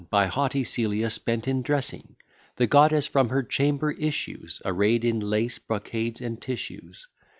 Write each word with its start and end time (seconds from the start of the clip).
By 0.09 0.25
haughty 0.25 0.63
Celia 0.63 1.11
spent 1.11 1.47
in 1.47 1.61
dressing; 1.61 2.15
The 2.55 2.65
goddess 2.65 3.05
from 3.05 3.29
her 3.29 3.43
chamber 3.43 3.91
issues, 3.91 4.59
Array'd 4.65 5.05
in 5.05 5.19
lace, 5.19 5.59
brocades, 5.59 6.21
and 6.21 6.41
tissues. 6.41 7.07